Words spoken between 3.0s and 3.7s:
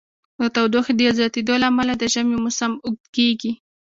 کیږي.